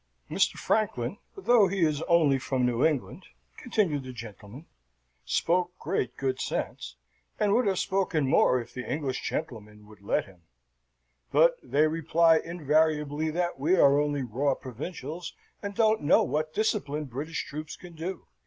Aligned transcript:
"Mr. 0.31 0.53
Franklin, 0.53 1.19
though 1.37 1.67
he 1.67 1.81
is 1.81 2.01
only 2.07 2.39
from 2.39 2.65
New 2.65 2.83
England," 2.83 3.27
continued 3.55 4.03
the 4.03 4.11
gentleman, 4.11 4.65
"spoke 5.25 5.77
great 5.77 6.17
good 6.17 6.41
sense, 6.41 6.95
and 7.39 7.53
would 7.53 7.67
have 7.67 7.77
spoken 7.77 8.27
more 8.27 8.59
if 8.59 8.73
the 8.73 8.83
English 8.83 9.21
gentlemen 9.21 9.85
would 9.85 10.01
let 10.01 10.25
him; 10.25 10.41
but 11.31 11.55
they 11.61 11.85
reply 11.85 12.37
invariably 12.43 13.29
that 13.29 13.59
we 13.59 13.75
are 13.75 13.99
only 14.01 14.23
raw 14.23 14.55
provincials, 14.55 15.35
and 15.61 15.75
don't 15.75 16.01
know 16.01 16.23
what 16.23 16.51
disciplined 16.51 17.11
British 17.11 17.45
troops 17.45 17.75
can 17.75 17.93
do. 17.93 18.25